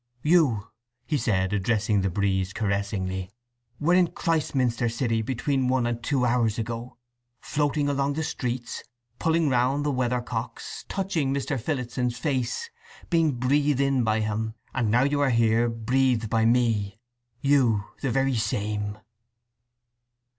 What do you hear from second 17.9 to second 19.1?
the very same."